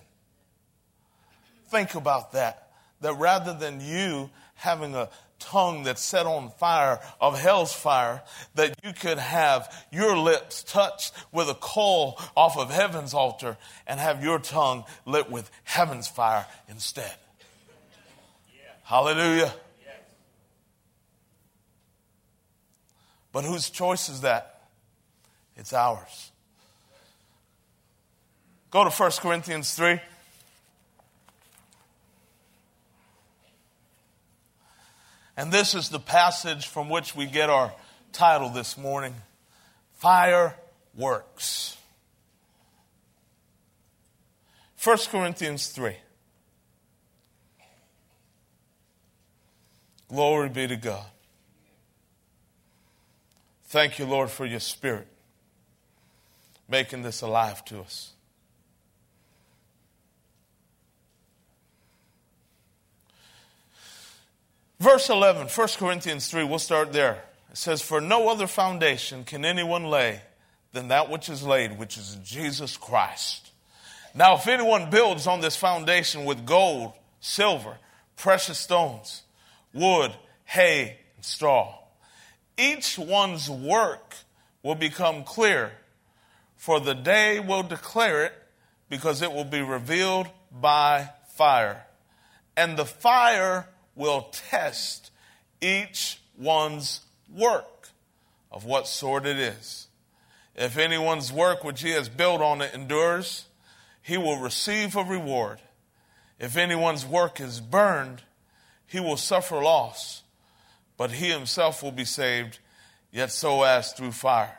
[1.68, 2.70] Think about that.
[3.00, 5.08] That rather than you having a
[5.40, 8.22] tongue that's set on fire of hell's fire,
[8.54, 13.98] that you could have your lips touched with a coal off of heaven's altar and
[13.98, 17.14] have your tongue lit with heaven's fire instead.
[18.54, 18.70] Yeah.
[18.84, 19.52] Hallelujah.
[23.32, 24.62] But whose choice is that?
[25.56, 26.32] It's ours.
[28.70, 30.00] Go to 1 Corinthians 3.
[35.36, 37.72] And this is the passage from which we get our
[38.12, 39.14] title this morning
[39.94, 40.56] Fire
[40.94, 41.76] Works.
[44.82, 45.94] 1 Corinthians 3.
[50.08, 51.06] Glory be to God.
[53.66, 55.06] Thank you, Lord, for your spirit
[56.68, 58.12] making this alive to us.
[64.80, 67.22] Verse 11, 1 Corinthians 3, we'll start there.
[67.50, 70.22] It says, For no other foundation can anyone lay
[70.72, 73.50] than that which is laid, which is Jesus Christ.
[74.14, 77.76] Now, if anyone builds on this foundation with gold, silver,
[78.16, 79.22] precious stones,
[79.74, 80.12] wood,
[80.44, 81.78] hay, and straw.
[82.56, 84.14] Each one's work
[84.62, 85.72] will become clear,
[86.56, 88.32] for the day will declare it,
[88.88, 91.84] because it will be revealed by fire.
[92.56, 93.68] And the fire
[94.00, 95.10] will test
[95.60, 97.90] each one's work
[98.50, 99.88] of what sort it is.
[100.56, 103.44] If anyone's work which he has built on it endures,
[104.00, 105.60] he will receive a reward.
[106.38, 108.22] If anyone's work is burned,
[108.86, 110.22] he will suffer loss,
[110.96, 112.58] but he himself will be saved,
[113.12, 114.56] yet so as through fire.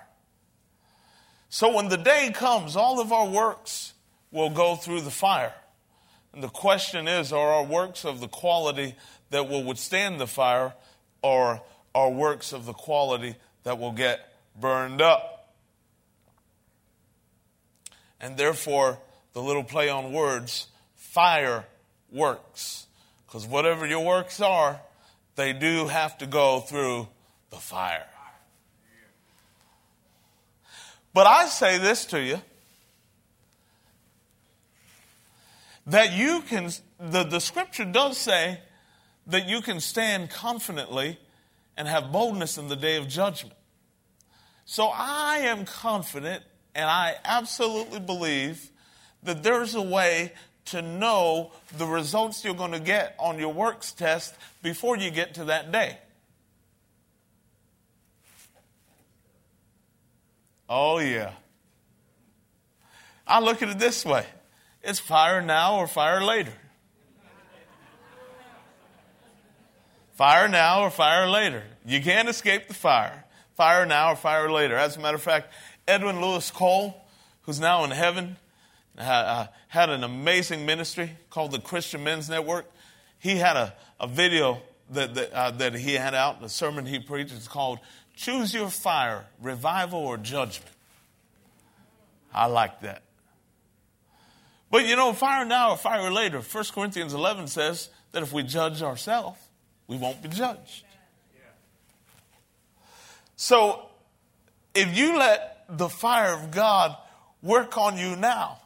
[1.50, 3.94] So when the day comes, all of our works
[4.32, 5.56] will go through the fire.
[6.32, 8.96] And the question is are our works of the quality
[9.32, 10.74] that will withstand the fire,
[11.22, 11.62] or
[11.96, 14.20] are works of the quality that will get
[14.60, 15.54] burned up?
[18.20, 19.00] And therefore,
[19.34, 21.66] the little play on words, fire
[22.12, 22.86] works.
[23.26, 24.80] Because whatever your works are,
[25.36, 27.08] they do have to go through
[27.50, 28.06] the fire.
[31.14, 32.42] But I say this to you
[35.88, 38.60] that you can, the, the scripture does say
[39.28, 41.18] that you can stand confidently
[41.78, 43.56] and have boldness in the day of judgment.
[44.66, 46.44] So I am confident
[46.76, 48.70] and I absolutely believe
[49.24, 50.34] that there's a way
[50.66, 55.34] to know the results you're going to get on your works test before you get
[55.36, 55.98] to that day.
[60.70, 61.32] Oh, yeah.
[63.28, 64.26] I look at it this way
[64.82, 66.54] it's fire now or fire later.
[70.22, 71.64] Fire now or fire later.
[71.84, 73.24] You can't escape the fire.
[73.56, 74.76] Fire now or fire later.
[74.76, 75.52] As a matter of fact,
[75.88, 76.96] Edwin Louis Cole,
[77.42, 78.38] who's now in heaven,
[79.00, 82.72] uh, had an amazing ministry called the Christian Men's Network.
[83.18, 87.00] He had a, a video that, that, uh, that he had out, the sermon he
[87.00, 87.34] preached.
[87.34, 87.80] It's called
[88.16, 90.72] Choose Your Fire, Revival or Judgment.
[92.32, 93.02] I like that.
[94.70, 96.42] But you know, fire now or fire later.
[96.42, 99.40] 1 Corinthians 11 says that if we judge ourselves,
[99.92, 100.86] we won't be judged.
[103.36, 103.90] So,
[104.74, 106.96] if you let the fire of God
[107.42, 108.60] work on you now,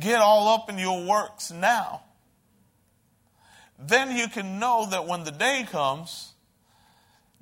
[0.00, 2.02] get all up in your works now,
[3.78, 6.32] then you can know that when the day comes,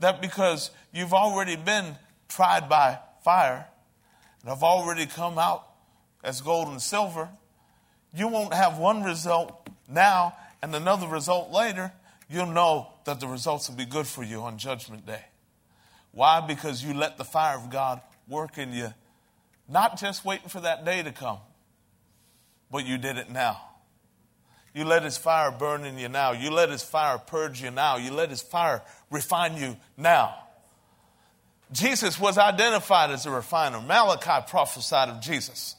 [0.01, 1.97] that because you've already been
[2.29, 3.69] tried by fire,
[4.43, 5.67] and have already come out
[6.23, 7.31] as gold and silver,
[8.15, 11.93] you won't have one result now and another result later.
[12.31, 15.23] You'll know that the results will be good for you on Judgment Day.
[16.13, 16.41] Why?
[16.41, 18.95] Because you let the fire of God work in you,
[19.69, 21.37] not just waiting for that day to come,
[22.71, 23.61] but you did it now.
[24.73, 26.33] You let his fire burn in you now.
[26.33, 27.99] You let his fire purge you now.
[27.99, 30.35] You let his fire refine you now.
[31.73, 33.83] Jesus was identified as a refiner.
[33.83, 35.77] Malachi prophesied of Jesus.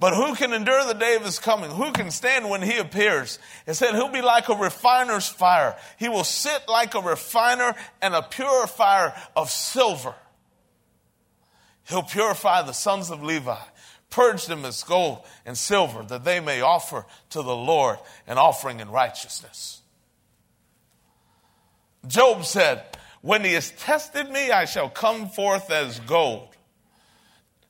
[0.00, 1.70] But who can endure the day of his coming?
[1.70, 3.38] Who can stand when he appears?
[3.66, 5.76] It said he'll be like a refiner's fire.
[5.98, 10.14] He will sit like a refiner and a purifier of silver.
[11.86, 13.58] He'll purify the sons of Levi,
[14.08, 18.80] purge them as gold and silver, that they may offer to the Lord an offering
[18.80, 19.82] in righteousness.
[22.06, 22.82] Job said,
[23.20, 26.56] when he has tested me, I shall come forth as gold.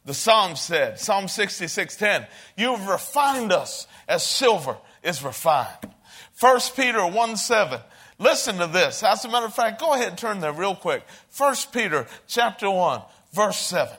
[0.05, 5.95] The Psalm said, Psalm 66:10, you've refined us as silver is refined.
[6.39, 7.81] 1 Peter 1 7.
[8.19, 9.03] Listen to this.
[9.03, 11.05] As a matter of fact, go ahead and turn there real quick.
[11.37, 13.95] 1 Peter chapter 1, verse 7.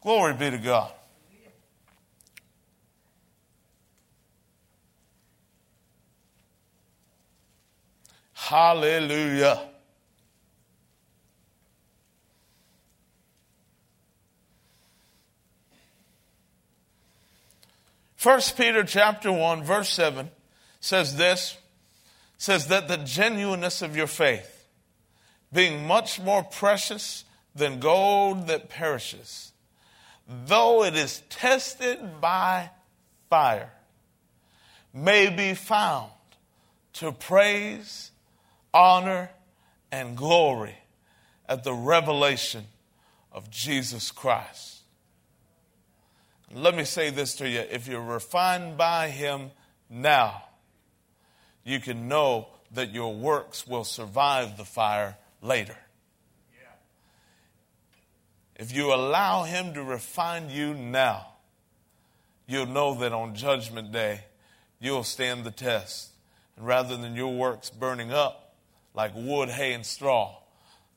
[0.00, 0.92] Glory be to God.
[8.32, 9.68] Hallelujah.
[18.22, 20.28] 1 Peter chapter 1 verse 7
[20.80, 21.56] says this
[22.36, 24.66] says that the genuineness of your faith
[25.52, 29.52] being much more precious than gold that perishes
[30.46, 32.70] though it is tested by
[33.30, 33.70] fire
[34.92, 36.10] may be found
[36.92, 38.10] to praise
[38.74, 39.30] honor
[39.92, 40.76] and glory
[41.48, 42.64] at the revelation
[43.30, 44.77] of Jesus Christ
[46.54, 47.60] let me say this to you.
[47.60, 49.50] If you're refined by Him
[49.90, 50.44] now,
[51.64, 55.76] you can know that your works will survive the fire later.
[58.56, 61.28] If you allow Him to refine you now,
[62.46, 64.20] you'll know that on Judgment Day,
[64.80, 66.10] you'll stand the test.
[66.56, 68.56] And rather than your works burning up
[68.94, 70.38] like wood, hay, and straw,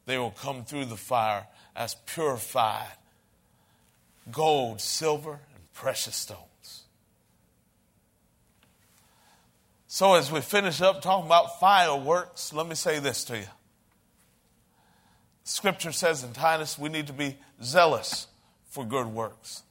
[0.08, 1.46] they will come through the fire
[1.76, 2.88] as purified
[4.30, 6.84] gold, silver, and precious stones.
[9.88, 13.48] So, as we finish up talking about fireworks, let me say this to you.
[15.44, 18.28] Scripture says in Titus we need to be zealous
[18.70, 19.64] for good works,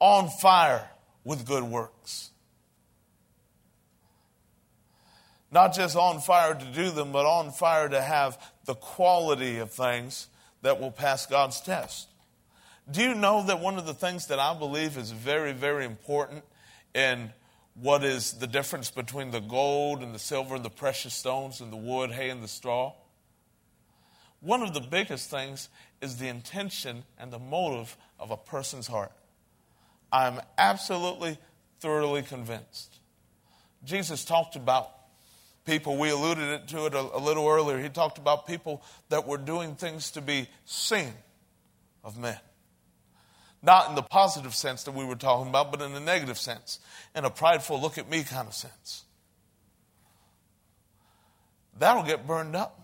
[0.00, 0.90] on fire
[1.24, 2.30] with good works.
[5.50, 9.70] Not just on fire to do them, but on fire to have the quality of
[9.70, 10.26] things
[10.62, 12.08] that will pass God's test.
[12.90, 16.44] Do you know that one of the things that I believe is very, very important
[16.94, 17.32] in
[17.74, 21.72] what is the difference between the gold and the silver and the precious stones and
[21.72, 22.92] the wood, hay, and the straw?
[24.40, 25.70] One of the biggest things
[26.02, 29.12] is the intention and the motive of a person's heart.
[30.12, 31.38] I'm absolutely,
[31.80, 33.00] thoroughly convinced.
[33.84, 34.90] Jesus talked about
[35.64, 37.78] people, we alluded to it a, a little earlier.
[37.78, 41.14] He talked about people that were doing things to be seen
[42.04, 42.38] of men.
[43.64, 46.80] Not in the positive sense that we were talking about, but in the negative sense,
[47.14, 49.04] in a prideful look at me kind of sense.
[51.78, 52.78] That'll get burned up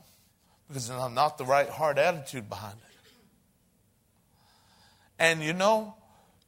[0.69, 3.11] because I'm not the right heart attitude behind it.
[5.19, 5.95] And you know,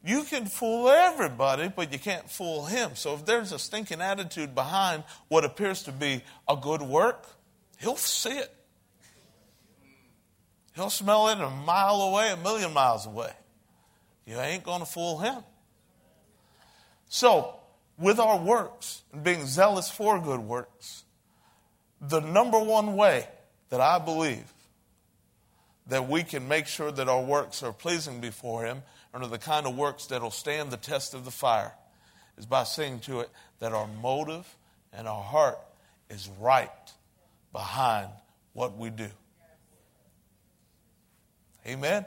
[0.03, 2.93] you can fool everybody, but you can't fool him.
[2.95, 7.27] So if there's a stinking attitude behind what appears to be a good work,
[7.79, 8.51] he'll see it.
[10.75, 13.31] He'll smell it a mile away, a million miles away.
[14.27, 15.43] You ain't going to fool him.
[17.09, 17.57] So,
[17.99, 21.05] with our works and being zealous for good works,
[22.01, 23.29] the number one way
[23.69, 24.53] that I believe
[25.87, 29.39] that we can make sure that our works are pleasing before Him and are the
[29.39, 31.73] kind of works that will stand the test of the fire
[32.39, 34.47] is by seeing to it that our motive
[34.93, 35.59] and our heart
[36.09, 36.71] is right
[37.53, 38.09] behind
[38.53, 39.09] what we do.
[41.67, 42.05] Amen?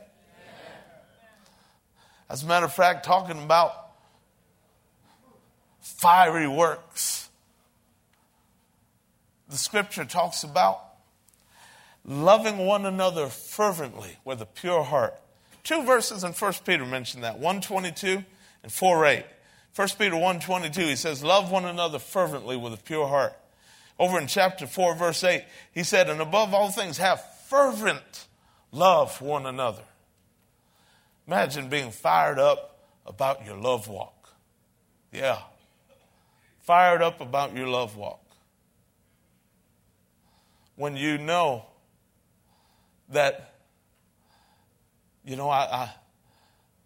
[2.30, 3.74] As a matter of fact, talking about
[5.80, 7.30] fiery works,
[9.50, 10.82] the scripture talks about
[12.04, 15.16] loving one another fervently with a pure heart.
[15.64, 18.24] Two verses in 1 Peter mention that 122
[18.64, 19.26] and 4 8.
[19.76, 23.34] 1 Peter 122, he says, Love one another fervently with a pure heart.
[24.00, 28.28] Over in chapter 4, verse 8, he said, And above all things, have fervent
[28.72, 29.84] love for one another.
[31.28, 34.30] Imagine being fired up about your love walk.
[35.12, 35.40] Yeah.
[36.62, 38.22] Fired up about your love walk.
[40.76, 41.66] When you know
[43.10, 43.54] that,
[45.24, 45.90] you know, I,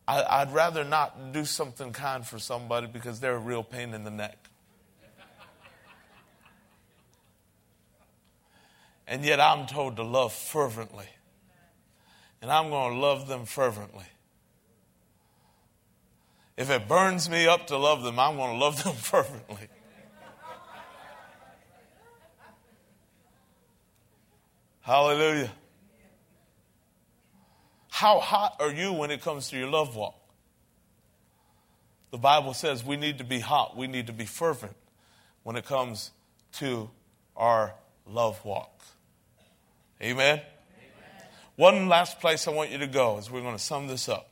[0.07, 4.03] I, I'd rather not do something kind for somebody because they're a real pain in
[4.03, 4.37] the neck.
[9.07, 11.07] And yet I'm told to love fervently.
[12.43, 14.05] And I'm going to love them fervently.
[16.59, 19.69] If it burns me up to love them, I'm going to love them fervently.
[24.81, 25.51] Hallelujah.
[27.87, 30.19] How hot are you when it comes to your love walk?
[32.11, 34.75] The Bible says we need to be hot, we need to be fervent
[35.43, 36.11] when it comes
[36.53, 36.89] to
[37.37, 37.73] our
[38.05, 38.81] love walk.
[40.01, 40.41] Amen?
[40.41, 40.43] Amen?
[41.55, 44.29] One last place I want you to go as we're going to sum this up.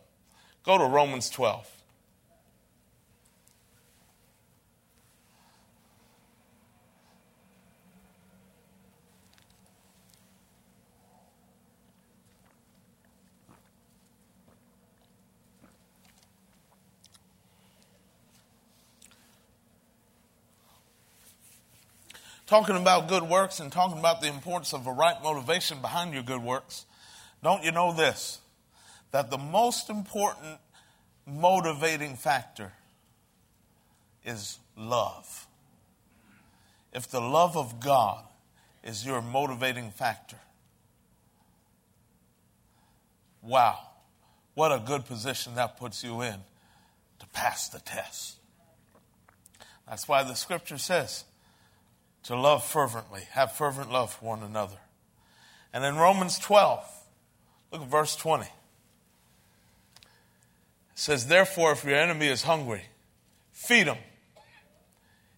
[0.65, 1.75] Go to Romans 12.
[22.47, 26.23] Talking about good works and talking about the importance of a right motivation behind your
[26.23, 26.85] good works,
[27.43, 28.39] don't you know this?
[29.11, 30.57] That the most important
[31.25, 32.71] motivating factor
[34.25, 35.47] is love.
[36.93, 38.23] If the love of God
[38.83, 40.39] is your motivating factor,
[43.41, 43.79] wow,
[44.55, 46.35] what a good position that puts you in
[47.19, 48.37] to pass the test.
[49.87, 51.23] That's why the scripture says,
[52.27, 54.79] to love fervently, have fervent love for one another.
[55.73, 56.85] And in Romans 12,
[57.71, 58.43] look at verse 20.
[58.43, 58.49] It
[60.93, 62.83] says, Therefore, if your enemy is hungry,
[63.53, 63.97] feed him.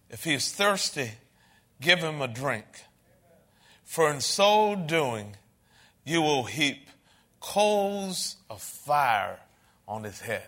[0.08, 1.12] If he is thirsty,
[1.80, 2.66] give him a drink.
[3.84, 5.36] For in so doing,
[6.04, 6.88] you will heap
[7.38, 9.38] coals of fire
[9.86, 10.46] on his head.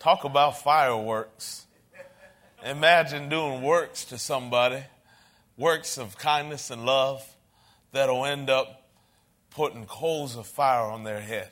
[0.00, 1.66] Talk about fireworks
[2.64, 4.82] Imagine doing works to somebody,
[5.56, 7.24] works of kindness and love
[7.92, 8.88] that'll end up
[9.50, 11.50] putting coals of fire on their head.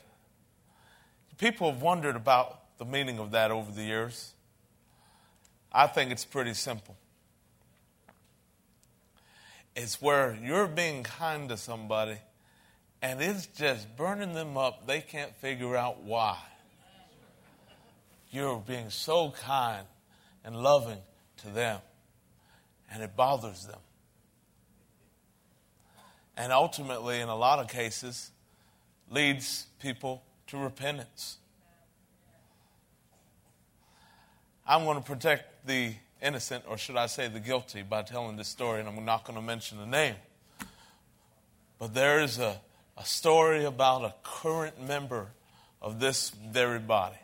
[1.37, 4.33] People have wondered about the meaning of that over the years.
[5.71, 6.95] I think it's pretty simple.
[9.75, 12.17] It's where you're being kind to somebody
[13.01, 14.87] and it's just burning them up.
[14.87, 16.37] They can't figure out why.
[18.31, 19.85] You're being so kind
[20.43, 20.97] and loving
[21.37, 21.79] to them,
[22.91, 23.79] and it bothers them.
[26.37, 28.31] And ultimately, in a lot of cases,
[29.09, 31.37] leads people to repentance.
[34.67, 38.47] I'm going to protect the innocent, or should I say the guilty, by telling this
[38.47, 40.15] story, and I'm not going to mention the name.
[41.77, 42.59] But there is a,
[42.97, 45.27] a story about a current member
[45.81, 47.17] of this very body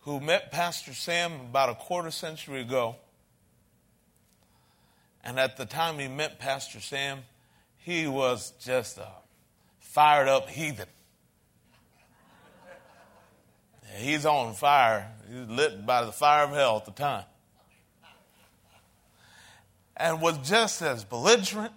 [0.00, 2.96] who met Pastor Sam about a quarter century ago.
[5.26, 7.18] And at the time he met Pastor Sam,
[7.78, 9.08] he was just a
[9.80, 10.86] fired up heathen.
[13.96, 15.10] He's on fire.
[15.28, 17.24] He's lit by the fire of hell at the time.
[19.96, 21.72] And was just as belligerent.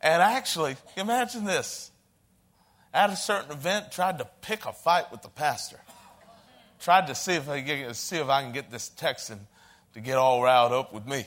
[0.00, 1.90] And actually, imagine this
[2.94, 5.80] at a certain event, tried to pick a fight with the pastor.
[6.78, 9.48] Tried to see if I, get, see if I can get this Texan
[9.96, 11.26] to get all riled up with me.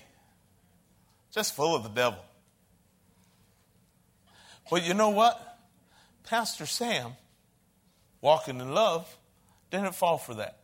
[1.31, 2.23] Just full of the devil.
[4.69, 5.57] But you know what?
[6.23, 7.13] Pastor Sam,
[8.21, 9.17] walking in love,
[9.71, 10.59] didn't fall for that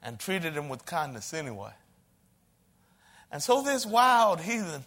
[0.00, 1.72] and treated him with kindness anyway.
[3.32, 4.84] And so this wild heathen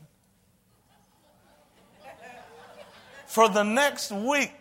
[3.28, 4.56] for the next week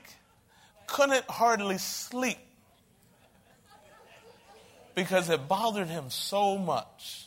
[0.88, 2.38] couldn't hardly sleep
[4.94, 7.26] because it bothered him so much.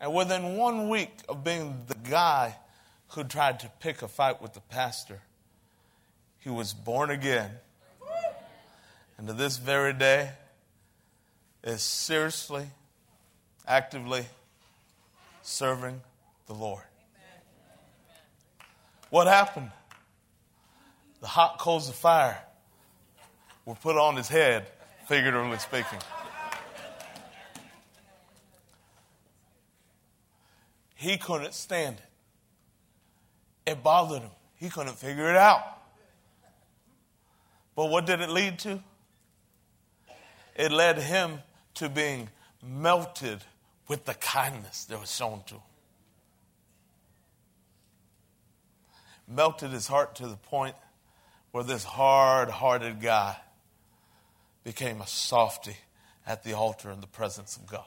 [0.00, 2.56] And within one week of being the guy
[3.08, 5.20] who tried to pick a fight with the pastor,
[6.38, 7.50] he was born again.
[9.16, 10.30] And to this very day,
[11.64, 12.66] is seriously,
[13.66, 14.24] actively
[15.42, 16.00] serving
[16.46, 16.84] the Lord.
[19.10, 19.72] What happened?
[21.20, 22.38] the hot coals of fire
[23.64, 24.66] were put on his head,
[25.06, 25.98] figuratively speaking.
[30.98, 33.70] He couldn't stand it.
[33.70, 34.32] It bothered him.
[34.56, 35.62] He couldn't figure it out.
[37.76, 38.82] But what did it lead to?
[40.56, 41.38] It led him
[41.74, 42.30] to being
[42.60, 43.44] melted
[43.86, 45.60] with the kindness that was shown to him.
[49.28, 50.74] Melted his heart to the point
[51.52, 53.36] where this hard hearted guy
[54.64, 55.76] became a softy
[56.26, 57.84] at the altar in the presence of God.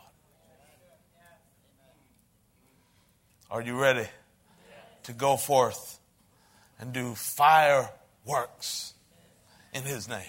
[3.52, 4.08] Are you ready
[5.04, 6.00] to go forth
[6.80, 8.94] and do fireworks
[9.74, 10.22] in His name?